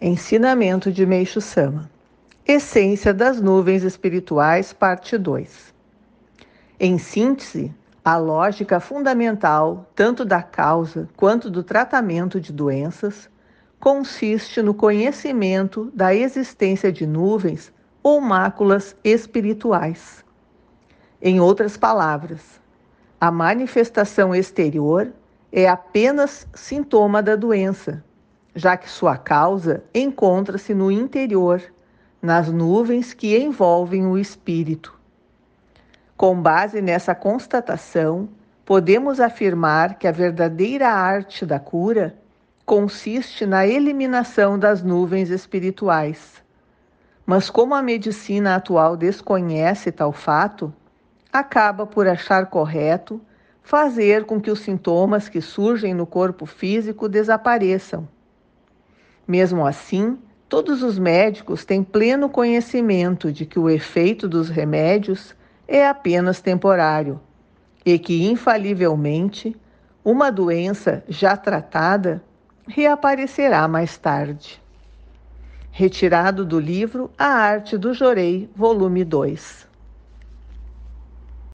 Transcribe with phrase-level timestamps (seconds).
[0.00, 1.90] Ensinamento de Meixo Sama.
[2.46, 5.74] Essência das nuvens espirituais, parte 2.
[6.78, 7.74] Em síntese,
[8.04, 13.28] a lógica fundamental, tanto da causa quanto do tratamento de doenças,
[13.80, 20.24] consiste no conhecimento da existência de nuvens ou máculas espirituais.
[21.20, 22.60] Em outras palavras,
[23.20, 25.12] a manifestação exterior
[25.50, 28.04] é apenas sintoma da doença
[28.54, 31.62] já que sua causa encontra-se no interior,
[32.20, 34.98] nas nuvens que envolvem o espírito.
[36.16, 38.28] Com base nessa constatação,
[38.64, 42.16] podemos afirmar que a verdadeira arte da cura
[42.66, 46.42] consiste na eliminação das nuvens espirituais.
[47.24, 50.74] Mas como a medicina atual desconhece tal fato,
[51.32, 53.20] acaba por achar correto
[53.62, 58.08] fazer com que os sintomas que surgem no corpo físico desapareçam
[59.28, 60.18] mesmo assim,
[60.48, 65.36] todos os médicos têm pleno conhecimento de que o efeito dos remédios
[65.68, 67.20] é apenas temporário
[67.84, 69.54] e que, infalivelmente,
[70.02, 72.22] uma doença já tratada
[72.66, 74.60] reaparecerá mais tarde.
[75.70, 79.67] Retirado do livro A Arte do Jorei, volume 2.